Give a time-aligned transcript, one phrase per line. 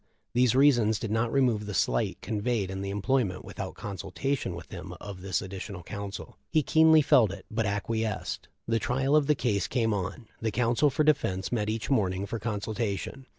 [0.33, 4.95] These reasons did not remove the slight conveyed in the employment without consultation with him
[4.99, 6.37] of this additional counsel.
[6.49, 8.47] He keenly felt it, but acquiesced.
[8.67, 12.39] The trial of the case came on; the counsel for defense met each morning for
[12.39, 13.27] consultation.